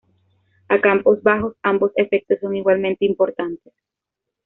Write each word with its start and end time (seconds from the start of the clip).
A 0.67 0.81
campos 0.81 1.21
bajos, 1.21 1.53
ambos 1.61 1.91
efectos 1.95 2.39
son 2.39 2.55
igualmente 2.55 3.05
importantes. 3.05 3.71